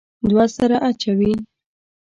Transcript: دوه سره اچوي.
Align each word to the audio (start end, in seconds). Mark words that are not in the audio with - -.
دوه 0.29 0.45
سره 0.55 0.75
اچوي. 0.89 1.33